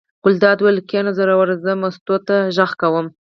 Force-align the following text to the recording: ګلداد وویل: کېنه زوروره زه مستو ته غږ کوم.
ګلداد 0.23 0.57
وویل: 0.59 0.79
کېنه 0.89 1.11
زوروره 1.17 1.55
زه 1.65 1.71
مستو 1.81 2.15
ته 2.27 2.35
غږ 2.57 2.71
کوم. 2.81 3.05